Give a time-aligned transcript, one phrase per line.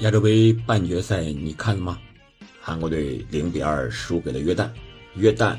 [0.00, 1.98] 亚洲杯半决赛你看了吗？
[2.58, 4.70] 韩国队零比二输给了约旦，
[5.14, 5.58] 约旦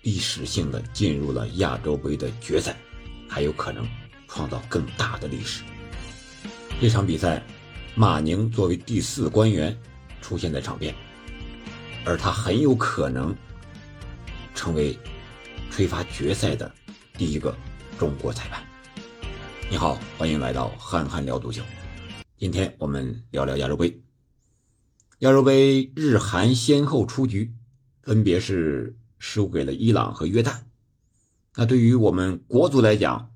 [0.00, 2.74] 历史性的进入了亚洲杯的决赛，
[3.28, 3.86] 还有可能
[4.26, 5.62] 创造更大的历史。
[6.80, 7.42] 这场比赛，
[7.94, 9.78] 马宁作为第四官员
[10.22, 10.94] 出现在场边，
[12.06, 13.36] 而他很有可能
[14.54, 14.98] 成为
[15.70, 16.72] 吹罚决赛的
[17.18, 17.54] 第一个
[17.98, 18.62] 中国裁判。
[19.68, 21.62] 你好，欢迎来到憨憨聊足球。
[22.40, 24.00] 今天我们聊聊亚洲杯。
[25.18, 27.52] 亚洲杯日韩先后出局，
[28.00, 30.60] 分别是输给了伊朗和约旦。
[31.54, 33.30] 那对于我们国足来讲，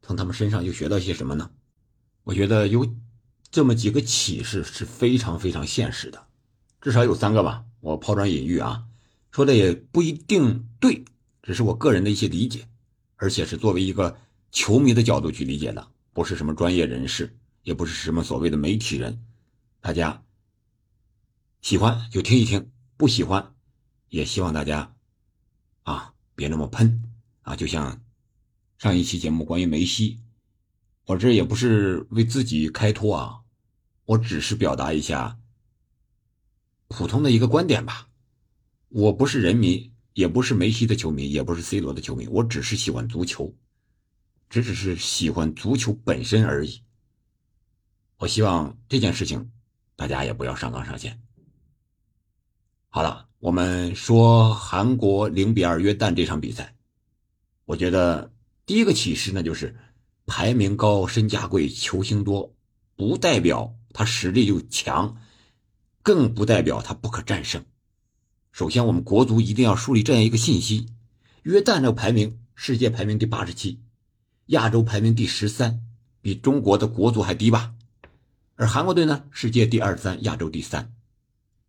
[0.00, 1.50] 从他们身上又学到些什么呢？
[2.24, 2.90] 我觉得有
[3.50, 6.26] 这么几个启示是非常非常现实的，
[6.80, 7.66] 至少有三个吧。
[7.80, 8.84] 我抛砖引玉啊，
[9.32, 11.04] 说的也不一定对，
[11.42, 12.66] 只是我个人的一些理解，
[13.16, 14.16] 而且是作为一个。
[14.50, 19.26] 球迷的角度去理解的，不是什么专业人士，也不是什么所谓的媒体人。
[19.80, 20.22] 大家
[21.60, 23.56] 喜欢就听一听，不喜欢
[24.08, 24.94] 也希望大家
[25.82, 27.02] 啊别那么喷
[27.42, 27.56] 啊。
[27.56, 28.04] 就像
[28.78, 30.20] 上一期节目关于梅西，
[31.06, 33.40] 我这也不是为自己开脱啊，
[34.04, 35.36] 我只是表达一下
[36.86, 38.08] 普通的一个观点吧。
[38.90, 43.52] 我不是人民，也不是梅西的球迷，也不是 C 罗的球迷，我只是喜欢足球。
[44.48, 46.80] 只只是喜欢足球本身而已。
[48.18, 49.50] 我希望这件事情，
[49.94, 51.20] 大家也不要上纲上线。
[52.88, 56.74] 好了，我们说韩国零比二约旦这场比赛，
[57.66, 58.32] 我觉得
[58.64, 59.76] 第一个启示呢，就是
[60.24, 62.54] 排名高、身价贵、球星多，
[62.96, 65.18] 不代表他实力就强，
[66.02, 67.62] 更不代表他不可战胜。
[68.50, 70.86] 首先，我们国足一定要树立这样一个信息：
[71.42, 73.82] 约旦这个排名，世界排名第八十七。
[74.46, 75.82] 亚洲排名第十三，
[76.22, 77.74] 比中国的国足还低吧？
[78.56, 80.92] 而韩国队呢，世界第二三，亚洲第三，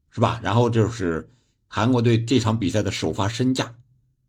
[0.09, 0.39] 是吧？
[0.41, 1.29] 然后就是
[1.67, 3.75] 韩国队这场比赛的首发身价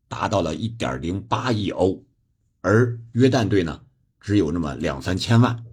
[0.08, 2.04] 达到了一点零八亿欧，
[2.60, 3.82] 而约旦队呢，
[4.20, 5.64] 只有那么两三千万，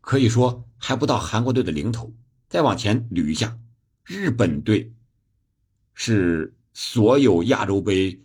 [0.00, 2.12] 可以说还不到韩国队的零头。
[2.48, 3.58] 再往前捋一下，
[4.04, 4.92] 日本队
[5.94, 8.20] 是所有亚洲杯。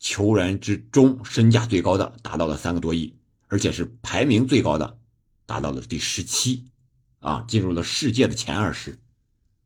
[0.00, 3.12] 球员之中，身价最高的达到了三个多亿，
[3.48, 4.97] 而且是排名最高的，
[5.48, 6.66] 达到了第十七，
[7.20, 8.98] 啊，进入了世界的前二十，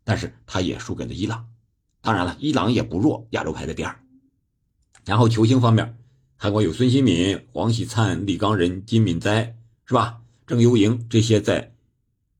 [0.05, 1.49] 但是他也输给了伊朗。
[2.01, 4.01] 当然了，伊朗也不弱，亚洲排在第二。
[5.05, 5.99] 然后球星方面，
[6.37, 10.21] 韩国有孙兴敏、黄喜灿、李刚仁、金敏哉，是吧？
[10.47, 11.75] 郑优莹这些在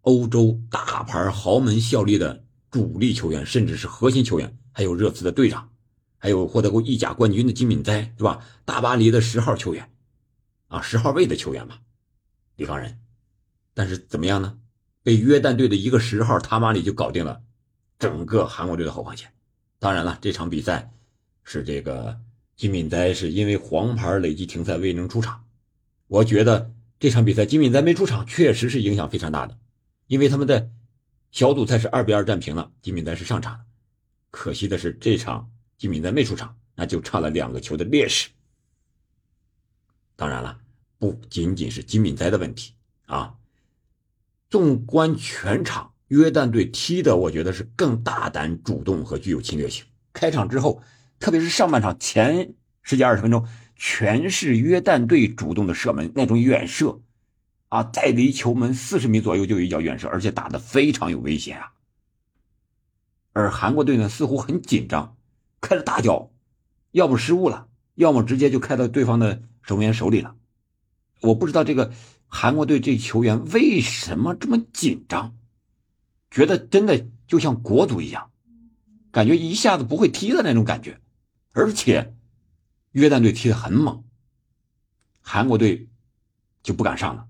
[0.03, 5.69] 欧洲大牌豪门效力的主力球员，甚至是核心球员，还有热刺的队长。
[6.17, 8.47] 还有获得过意甲冠军的金敏哉是吧？
[8.65, 9.91] 大巴黎的十号球员，
[10.69, 11.79] 啊，十号位的球员嘛，
[12.55, 13.02] 李刚仁。
[13.75, 14.59] 但是怎么样呢？
[15.03, 17.43] 被约旦队的一个十号塔马里就搞定了
[17.99, 19.33] 整个韩国队的后防线。
[19.79, 20.93] 当然了，这场比赛
[21.43, 22.21] 是这个
[22.57, 25.45] 金敏哉是因为黄牌累计停赛未能出场。
[26.07, 29.59] 我觉得这场比赛金敏哉没出场确实是影响非常大的，
[30.07, 30.71] 因为他们的
[31.31, 33.65] 小组赛是二比二战平了，金敏哉是上场的。
[34.31, 35.51] 可惜的是这场。
[35.79, 38.31] 金敏哉没出场，那就差了两个球的劣势。
[40.15, 40.61] 当然了，
[40.97, 42.75] 不仅仅是金敏哉的问题
[43.07, 43.35] 啊。
[44.53, 49.83] 纵观全场，约旦队踢的，我觉得是更大胆、主动和具有侵略性。
[50.13, 50.83] 开场之后，
[51.19, 52.53] 特别是上半场前
[52.83, 57.01] 十几二十分钟，全是约旦队主动的射门，那种远射
[57.71, 61.73] 啊，在离球门四十米左右就有一脚远射，而且打的非常有危险啊。
[63.33, 65.17] 而韩国队呢，似乎很紧张。
[65.63, 66.31] 开了大脚，
[66.91, 70.37] 要么失误了，要么直接就开到对方的守门员手里了。
[71.23, 71.91] 我不知道这个
[72.35, 75.37] 韩国队这球员为什么这么紧张，
[76.31, 78.31] 觉得真的就像国足一样，
[79.11, 80.99] 感觉一下子不会踢的那种感觉。
[81.53, 82.17] 而且
[82.93, 84.03] 约旦队踢得很猛，
[85.21, 85.91] 韩国队
[86.63, 87.29] 就不敢上了。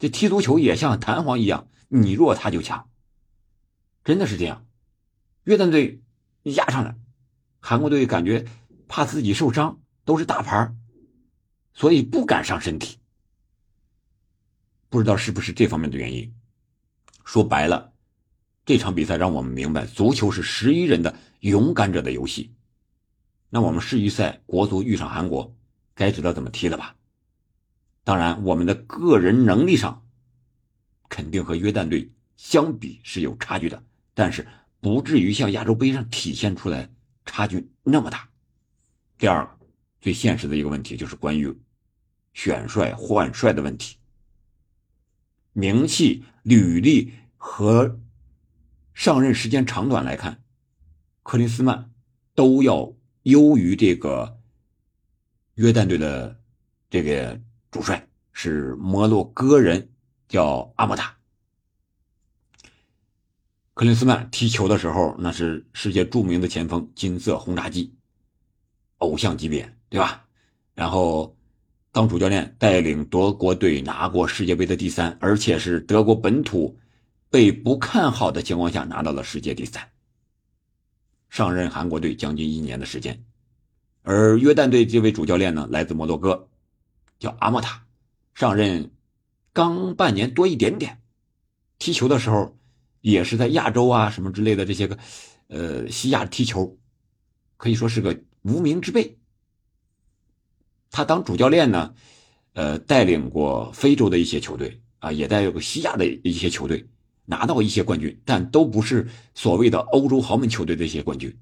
[0.00, 2.90] 这踢足球也像弹簧一样，你弱他就强，
[4.04, 4.66] 真的是这样。
[5.44, 6.02] 约旦队
[6.42, 6.96] 压上来。
[7.60, 8.44] 韩国队感觉
[8.88, 10.74] 怕自己受伤，都是大牌，
[11.72, 12.98] 所以不敢上身体。
[14.92, 16.30] 不知道是不是这方面的原因。
[17.24, 17.94] 说白了，
[18.66, 22.52] 这场比赛让我们明白，足球是十一人的勇敢者的游戏。
[23.48, 25.56] 那我们世预赛国足遇上韩国，
[25.94, 26.94] 该知道怎么踢了吧？
[28.04, 30.06] 当然，我们的个人能力上
[31.08, 34.46] 肯定和约旦队相比是有差距的，但是
[34.78, 36.90] 不至于像亚洲杯上体现出来。
[37.24, 38.28] 差距那么大。
[39.16, 39.58] 第二个
[40.00, 41.56] 最现实的一个问题就是关于
[42.34, 43.96] 选帅换帅的问题。
[45.52, 47.98] 名气、履历和
[48.94, 50.42] 上任时间长短来看，
[51.22, 51.90] 克林斯曼
[52.34, 54.38] 都要优于这个
[55.54, 56.40] 约旦队的
[56.90, 57.40] 这个
[57.70, 59.90] 主帅是摩洛哥人，
[60.28, 61.16] 叫阿莫塔。
[63.74, 67.94] 克林斯曼踢球的时候，那是世界著名的前锋，金色轰炸机，
[68.98, 70.26] 偶像级别，对吧？
[70.74, 71.36] 然后
[71.92, 76.76] 当主教练带领德国队拿过世界杯的第三，而且是德国本土
[77.30, 79.86] 被不看好的情况下拿到了世界第三。
[81.28, 83.22] 上任韩国队将近一年的时间，
[84.02, 86.48] 而约旦队这位主教练呢，来自摩洛哥，
[87.18, 87.84] 叫阿莫塔，
[88.34, 88.90] 上任
[89.52, 90.98] 刚半年多一点点，
[91.78, 92.56] 踢球的时候。
[93.02, 94.96] 也是在亚洲啊，什么之类的这些个，
[95.48, 96.78] 呃，西亚踢球，
[97.56, 99.18] 可以说是个无名之辈。
[100.92, 101.94] 他当主教练呢，
[102.52, 106.86] 呃，带领过非洲的一些球队啊，也带过西亚的一些球队，
[107.24, 111.36] 拿到一些冠军，但都不是所谓的欧洲豪门球队的一些冠军。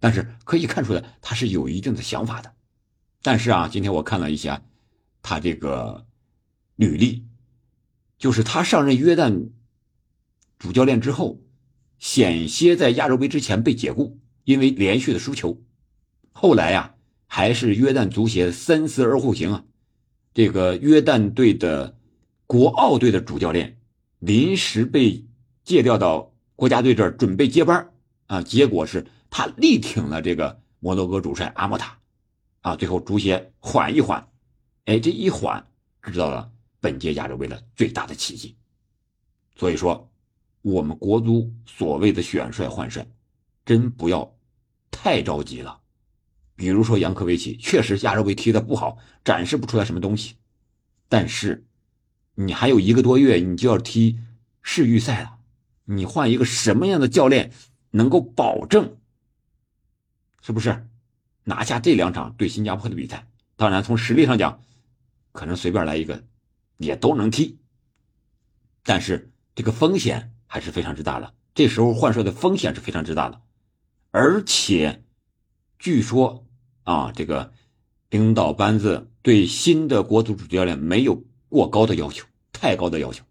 [0.00, 2.52] 但是可以看出来，他是有一定的想法的。
[3.22, 4.62] 但是啊，今天我看了一下
[5.22, 6.06] 他这个
[6.76, 7.24] 履历，
[8.18, 9.48] 就是他上任约旦。
[10.58, 11.40] 主教练之后，
[12.00, 15.62] 险些在亚洲杯之前被解雇，因为连续的输球。
[16.32, 16.96] 后来呀，
[17.28, 19.64] 还是约旦足协三思而后行啊，
[20.34, 21.96] 这个约旦队的
[22.46, 23.78] 国奥队的主教练
[24.18, 25.24] 临时被
[25.62, 27.88] 借调到国家队这儿准备接班
[28.26, 31.96] 啊，结果是他力挺了这个摩洛哥主帅阿莫塔，
[32.62, 34.28] 啊，最后足协缓一缓，
[34.86, 35.64] 哎，这一缓
[36.02, 38.56] 制造了本届亚洲杯的最大的奇迹。
[39.54, 40.04] 所以说。
[40.60, 43.06] 我们国足所谓的选帅换帅，
[43.64, 44.36] 真不要
[44.90, 45.80] 太着急了。
[46.58, 50.34] 比如说杨科维奇，确实亚洲杯踢的不好，展示不出来什么东西。
[51.08, 51.64] 但是
[52.34, 54.18] 你还有一个多月，你就要踢
[54.60, 55.38] 世预赛了。
[55.84, 57.52] 你换一个什么样的教练，
[57.92, 58.96] 能够保证
[60.42, 60.86] 是不是
[61.44, 63.26] 拿下这两场对新加坡的比赛？
[63.56, 64.60] 当然，从实力上讲，
[65.32, 66.24] 可能随便来一个
[66.76, 67.56] 也都能踢。
[68.82, 70.34] 但是这个风险。
[70.50, 73.38] 还是非常之大的，这时候换帅的风险是非常之大的，
[74.12, 75.04] 而且，
[75.78, 76.46] 据说
[76.88, 77.52] 啊，这个
[78.08, 83.22] 领导班子对新的国足主教练没有过高的要求，太高的要求，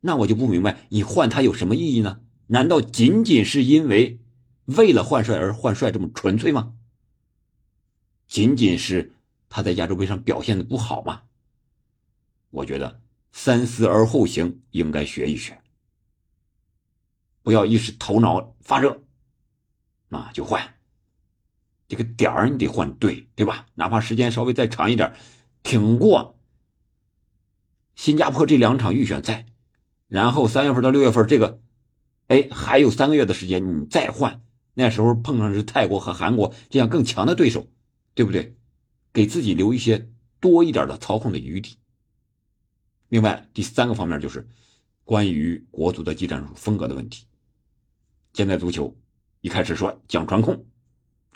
[0.00, 2.22] 那我就不明白你换他有什么意义呢？
[2.46, 4.20] 难道仅仅是因为
[4.64, 6.72] 为了换帅而换帅这么纯粹吗？
[8.26, 9.12] 仅仅是
[9.50, 11.24] 他在亚洲杯上表现的不好吗？
[12.48, 13.02] 我觉得
[13.32, 15.60] 三思而后行，应该学一学。
[17.42, 19.02] 不要一时头脑发热，
[20.08, 20.73] 那就换，
[21.94, 23.66] 这个点儿你得换对，对吧？
[23.76, 25.14] 哪怕时间稍微再长一点，
[25.62, 26.36] 挺过
[27.94, 29.46] 新加坡这两场预选赛，
[30.08, 31.60] 然后三月份到六月份这个，
[32.26, 34.42] 哎，还有三个月的时间你再换，
[34.74, 37.68] 那时候碰上是泰国和韩国这样更强的对手，
[38.12, 38.56] 对不对？
[39.12, 40.10] 给自己留一些
[40.40, 41.78] 多一点的操控的余地。
[43.08, 44.48] 另外，第三个方面就是
[45.04, 47.24] 关于国足的技战术风格的问题。
[48.32, 48.96] 现在足球
[49.42, 50.66] 一开始说讲传控，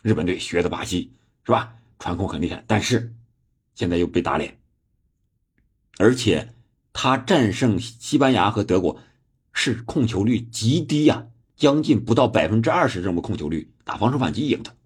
[0.02, 1.12] 日本队学的巴西
[1.44, 1.74] 是吧？
[1.98, 3.14] 传控很厉害，但是
[3.74, 4.58] 现在又被打脸，
[5.98, 6.54] 而且
[6.92, 9.00] 他战胜西班牙和德国
[9.52, 14.76] 是控球率极低呀，将近不到百分之二十这么控球率，打防守反击赢的。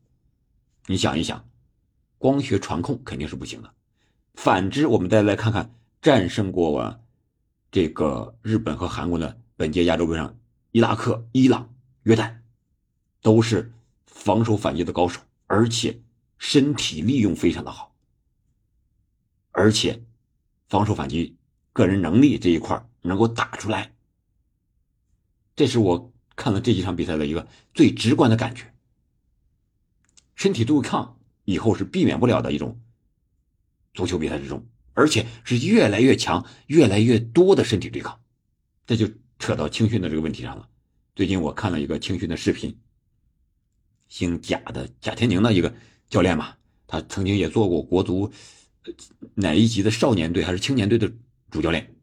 [0.87, 1.47] 你想一想，
[2.19, 3.73] 光学传控肯定是不行的。
[4.35, 6.99] 反之，我们再来看看战胜过
[7.71, 10.37] 这个日本和韩国的本届亚洲杯上，
[10.71, 11.69] 伊拉克、伊朗。
[12.05, 12.39] 约旦
[13.21, 13.73] 都是
[14.23, 16.01] 防守反击的高手，而且
[16.39, 17.93] 身体利用非常的好，
[19.51, 20.05] 而且
[20.69, 21.37] 防守反击
[21.73, 23.93] 个人能力这一块能够打出来，
[25.57, 28.73] 这是我看了这几场比赛的一个最直观的感觉。
[30.37, 32.81] 身体对抗以后是避免不了的一种
[33.93, 34.65] 足球比赛之中，
[34.95, 38.21] 而且是越来越强、越来越多的身体对抗，
[38.87, 39.11] 这就
[39.41, 40.69] 扯到青训的这个问题上了。
[41.17, 42.79] 最近我看了一个青训的视频，
[44.13, 45.75] 姓贾的贾天宁的一个
[46.11, 46.55] 教练嘛，
[46.87, 48.31] 他曾经也做过国足
[49.33, 51.11] 哪一级的少年队还是青年队的
[51.51, 51.95] 主教练，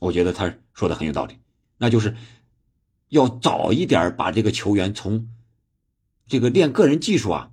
[0.00, 1.38] 我觉得他说的很有道理，
[1.78, 2.16] 那就是
[3.10, 5.28] 要早一点把这个球员从
[6.26, 7.52] 这个练个人技术啊，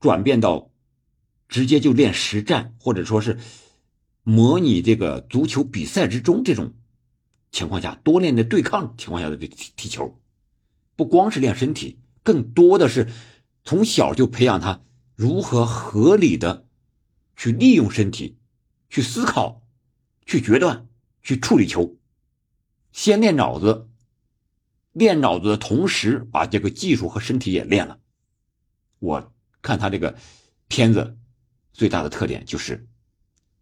[0.00, 0.70] 转变到
[1.46, 3.38] 直接就练实战，或者说是
[4.22, 6.72] 模拟这个足球比赛之中这种
[7.52, 10.18] 情况下多练的对抗情况下的踢踢球。
[10.96, 13.08] 不光是练身体，更多的是
[13.62, 14.80] 从小就培养他
[15.14, 16.66] 如何合理的
[17.36, 18.36] 去利用身体，
[18.90, 19.62] 去思考，
[20.26, 20.88] 去决断，
[21.22, 21.96] 去处理球。
[22.90, 23.88] 先练脑子，
[24.90, 28.00] 练脑子的同时，把这个技术和身体也练了。
[28.98, 30.16] 我看他这个
[30.66, 31.16] 片子
[31.72, 32.88] 最大的特点就是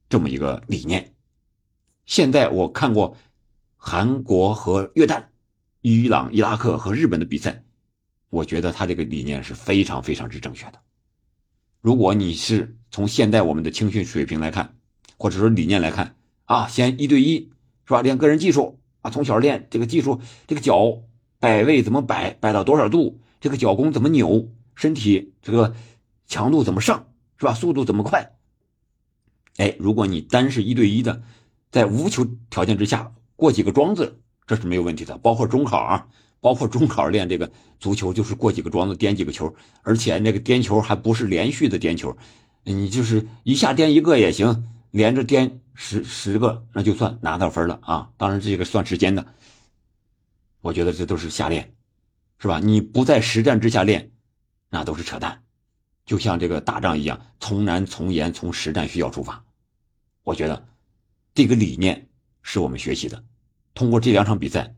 [0.08, 1.14] 这么一个理念。
[2.06, 3.18] 现在我看过
[3.76, 5.30] 韩国和越南、
[5.82, 7.62] 伊朗、伊拉克和日本的比赛，
[8.34, 10.80] 我觉得他这个理念是非常非常之正确的。
[11.80, 14.74] 如果你是从现在我们的青训水平来看，
[15.16, 17.52] 或者说理念来看啊，先一对一
[17.86, 18.02] 是吧？
[18.02, 21.02] 练个人技术啊，从小练这个技术，这个脚
[21.38, 25.76] 摆位怎么摆，摆到多少度，这个脚弓怎么扭，身体这个
[26.26, 27.06] 强度怎么上
[27.38, 27.54] 是吧？
[27.54, 28.32] 速度怎么快？
[29.58, 31.22] 哎，如果你单是一对一的，
[31.70, 35.16] 在无球条件之下过几个桩子，这是没有问题的。
[35.18, 36.08] 包括中考啊。
[36.44, 42.14] 包括中考练这个足球，就是过几个桩子颠几个球，而且那个颠球还不是连续的颠球，
[42.64, 48.10] 你就是一下颠一个也行，连着颠十十个那就算拿到分了啊！
[48.18, 49.24] 当然这个算时间的，
[50.60, 51.72] 我觉得这都是瞎练，
[52.38, 52.60] 是吧？
[52.60, 54.10] 你不在实战之下练，
[54.68, 55.44] 那都是扯淡。
[56.04, 59.42] 就像这个打仗一样，从难从严，从实战需要出发。
[60.22, 60.68] 我觉得
[61.34, 62.06] 这个理念
[62.42, 63.24] 是我们学习的，
[63.72, 64.74] 通过这两场比赛，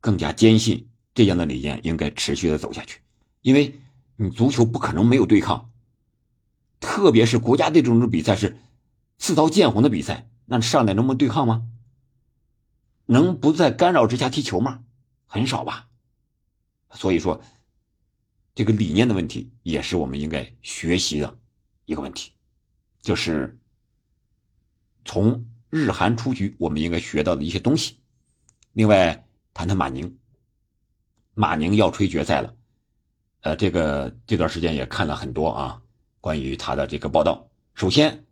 [0.00, 0.88] 更加坚信。
[1.14, 3.00] 这样的理念应该持续的走下去，
[3.42, 3.78] 因为
[4.16, 5.70] 你足球不可能没有对抗，
[6.80, 8.58] 特别是国家队这种比赛是
[9.16, 11.68] 刺刀见红的比赛，那上来能不能对抗吗？
[13.06, 14.82] 能不在干扰之下踢球吗？
[15.26, 15.88] 很少吧。
[16.90, 17.40] 所以说，
[18.54, 21.38] 这个理念的问题也是我们应该学习的
[21.84, 22.32] 一个问题，
[23.02, 23.58] 就是
[25.04, 27.98] 从日韩出局我们应该学到的一些东西。
[28.72, 30.18] 另外，谈谈马宁。
[31.34, 32.54] 马宁要吹决赛了，
[33.40, 35.82] 呃，这个这段时间也看了很多啊，
[36.20, 37.48] 关于他的这个报道。
[37.74, 38.24] 首先，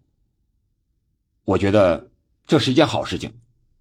[1.44, 2.10] 我觉得
[2.46, 3.34] 这是一件好事情，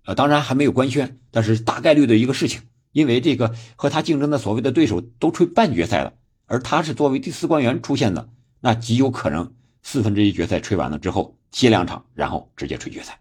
[0.06, 2.62] 呃，当然还没有官宣，但是大概率的一个事情，
[2.92, 6.13] 因为这个和他竞争的所谓的对手都吹半决赛了，
[6.48, 8.28] 而他是作为第四官员出现的，
[8.60, 13.20] 那极有可能四分之一决赛吹完了之后歇两场，然后直接吹决赛。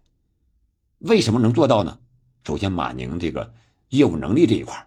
[1.00, 1.98] 为什么能做到呢？
[2.42, 3.52] 首先，马宁这个
[3.90, 4.86] 业务能力这一块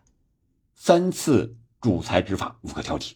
[0.86, 3.14] 三次主裁执法无可挑剔，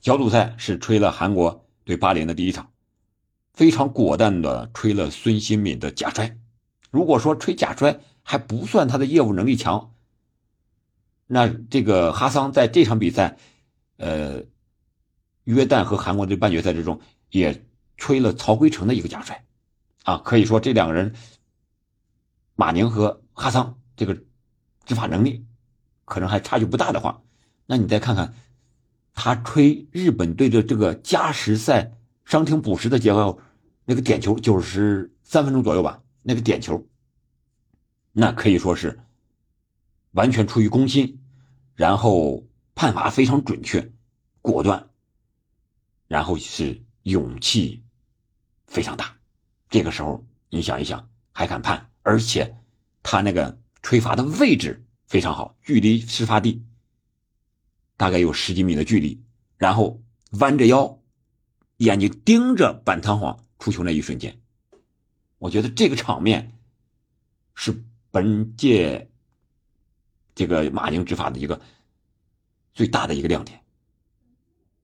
[0.00, 2.72] 小组赛是吹了韩国对巴林的第一场，
[3.52, 6.38] 非常果断的吹了孙兴敏的假摔。
[6.90, 9.92] 如果说吹假摔还不算他的业务能力强，
[11.26, 13.36] 那这个哈桑在这场比赛，
[13.98, 14.44] 呃，
[15.44, 17.66] 约旦和韩国的半决赛之中也
[17.98, 19.44] 吹了曹圭成的一个假摔，
[20.04, 21.14] 啊，可以说这两个人，
[22.54, 24.14] 马宁和哈桑这个
[24.86, 25.44] 执法能力。
[26.08, 27.22] 可能还差距不大的话，
[27.66, 28.34] 那你再看看，
[29.14, 31.92] 他吹日本队的这个加时赛
[32.24, 33.40] 伤停补时的结果，
[33.84, 36.86] 那个点球九十三分钟左右吧，那个点球，
[38.12, 39.00] 那可以说是
[40.12, 41.20] 完全出于攻心，
[41.74, 43.92] 然后判罚非常准确、
[44.40, 44.88] 果断，
[46.06, 47.84] 然后是勇气
[48.66, 49.16] 非常大。
[49.68, 52.56] 这个时候你想一想，还敢判，而且
[53.02, 54.84] 他那个吹罚的位置。
[55.08, 56.62] 非常好，距离事发地
[57.96, 59.18] 大概有十几米的距离，
[59.56, 61.00] 然后弯着腰，
[61.78, 64.38] 眼睛盯着板弹簧出球那一瞬间，
[65.38, 66.52] 我觉得这个场面
[67.54, 69.10] 是本届
[70.34, 71.58] 这个马宁执法的一个
[72.74, 73.58] 最大的一个亮点，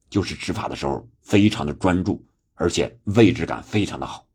[0.09, 4.27] 就是执法的时候非常的专注，而且位置感非常的好，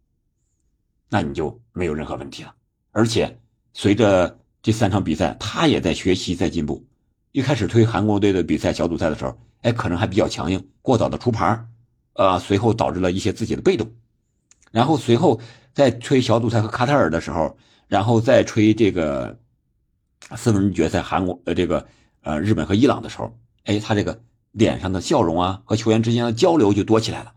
[1.10, 2.56] 那你就没有任何问题了，
[2.92, 3.42] 而且
[3.74, 4.40] 随着。
[4.62, 6.86] 这三场比赛，他也在学习，在进步。
[7.32, 11.66] 一开始推韩国队的比赛小组赛的时候，哎，可能还比较强硬，过早的出牌
[12.14, 13.90] 呃，随后导致了一些自己的被动。
[14.72, 15.40] 然后随后
[15.74, 19.40] 在吹小组赛和卡塔尔的时候，然后再吹这个
[20.36, 21.88] 四分之决赛韩国呃这个
[22.22, 27.34] 呃日本和伊朗的时候，哎，他这个脸上的笑容啊和球员之间的交流就多起来了。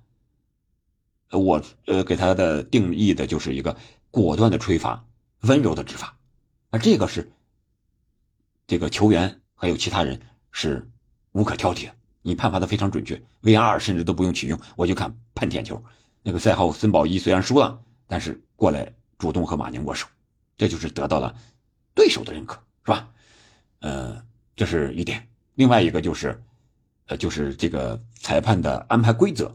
[1.30, 3.76] 我呃给他的定义的就是一个
[4.10, 5.04] 果断的吹罚，
[5.42, 6.16] 温柔的执法。
[6.72, 7.30] 而这个是，
[8.66, 10.18] 这个球员还有其他人
[10.52, 10.90] 是
[11.32, 11.92] 无可挑剔的。
[12.22, 15.84] 你判罚的非常准确，VR 甚至都不用启用，我就看判点球。
[16.22, 20.06] 那个赛后孙宝一虽然输了，但是过来主动和马宁握手，
[20.56, 21.36] 这就是得到了
[21.94, 22.54] 对手的认可，
[22.86, 23.10] 是吧？
[23.80, 24.24] 呃，
[24.56, 25.28] 这是一点。
[25.56, 26.42] 另外一个就是，
[27.08, 29.54] 呃，就是这个裁判的安排规则。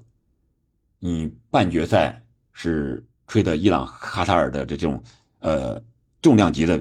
[1.00, 2.22] 你半决赛
[2.54, 5.02] 是吹的伊朗、卡塔尔的这种
[5.40, 5.82] 呃
[6.22, 6.80] 重量级的。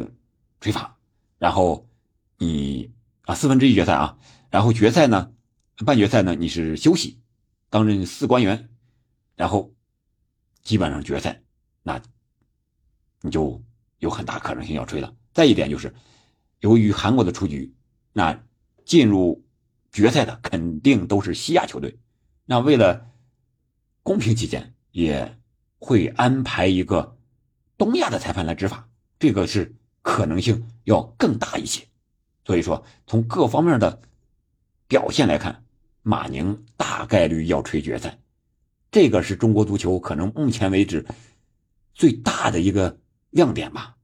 [0.61, 0.99] 吹罚，
[1.39, 1.89] 然后
[2.39, 4.19] 你啊四分之一决赛啊，
[4.51, 5.33] 然后决赛呢，
[5.85, 7.21] 半决赛呢你是休息，
[7.71, 8.69] 担任四官员，
[9.35, 9.75] 然后
[10.63, 11.43] 基本上决赛，
[11.83, 12.01] 那
[13.21, 13.63] 你就
[13.99, 15.15] 有很大可能性要吹了。
[15.33, 15.95] 再一点就是，
[16.61, 17.75] 由于韩国的出局，
[18.13, 18.43] 那
[18.85, 19.45] 进入
[19.93, 21.99] 决赛的肯定都是西亚球队。
[22.45, 23.11] 那为了
[24.03, 25.39] 公平起见，也
[25.79, 27.19] 会安排一个
[27.77, 29.75] 东亚的裁判来执法，这个是
[30.07, 31.85] 可能性要更大一些。
[32.45, 34.01] 所以说，从各方面的
[34.87, 35.65] 表现来看，
[36.03, 38.17] 马宁大概率要吹决赛，
[38.93, 41.05] 这个是中国足球可能目前为止
[41.93, 43.97] 最大的一个亮点吧。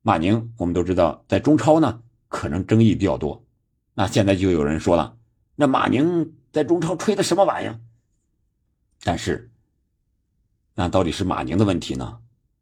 [0.00, 3.44] 马宁，我们都知道，在中超呢，可能争议比较多。
[3.92, 5.18] 那现在就有人说了，
[5.54, 7.78] 那马宁在中超吹的什么玩意儿？
[9.04, 9.52] 但是，
[10.74, 12.20] 那到底是马宁的问题呢，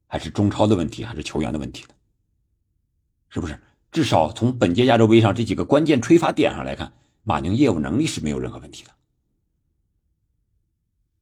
[0.08, 1.94] 还是中超的问题，还是球员的问题呢？
[3.30, 3.58] 是不是？
[3.90, 6.92] 至少从本届亚洲杯上这几个关键吹罚点上来看，
[7.24, 8.90] 马宁业务能力是没有任何问题的。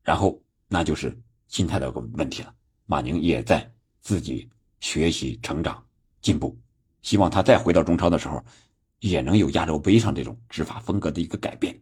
[0.02, 0.38] 然后，
[0.68, 2.54] 那就是心态的问题了。
[2.84, 4.50] 马宁也在自己
[4.80, 5.82] 学习、成长、
[6.20, 6.58] 进步，
[7.02, 8.42] 希望他再回到中超的时候，
[9.00, 11.78] 也能有亚洲杯上这种执法风格的一个改变。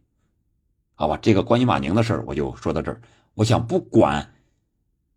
[0.95, 3.01] 好吧，这个关于马宁的事儿我就说到这儿。
[3.33, 4.33] 我想，不管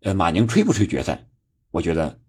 [0.01, 1.27] 呃马宁吹不吹决赛，
[1.71, 2.19] 我觉得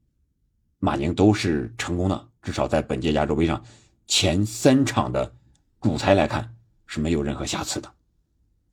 [0.78, 2.28] 马宁都是成功的。
[2.42, 3.62] 至少在本届亚洲杯上，
[4.06, 5.32] 前三场的
[5.80, 6.52] 主裁来看
[6.86, 7.90] 是没有任何瑕疵的，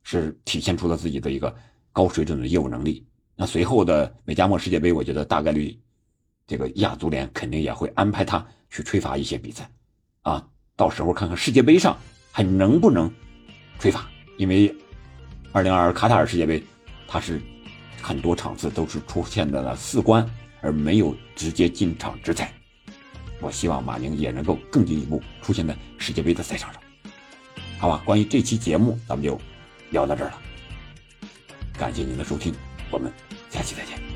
[0.02, 1.54] 是体现出了自己的一个
[1.92, 3.06] 高水准的业务能力。
[3.36, 5.78] 那随后的美加墨世界杯，我觉得大概率
[6.46, 9.70] 这个亚足联肯定也会安排他去吹罚一些比赛，
[10.22, 10.46] 啊，
[10.76, 11.96] 到时候看看世界杯上
[12.32, 13.10] 还能不能
[13.78, 14.74] 吹罚，因为
[15.52, 16.62] 二零二二卡塔尔世界杯，
[17.06, 17.40] 他是
[18.02, 20.28] 很多场次都是出现在了四关，
[20.60, 22.52] 而没有直接进场执裁。
[23.40, 26.82] 我希望马宁也能够更进一步出现在世界杯的赛场上，
[27.78, 28.02] 好吧？
[28.04, 29.40] 关于这期节目，咱们就
[29.90, 30.38] 聊到这儿了。
[31.78, 32.54] 感谢您的收听，
[32.90, 33.10] 我们
[33.50, 34.09] 下期再见。